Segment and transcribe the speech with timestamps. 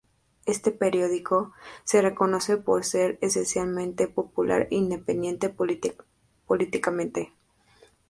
[0.47, 1.53] Este periódico
[1.83, 5.53] se reconoce por ser esencialmente popular e independiente
[6.47, 7.31] políticamente.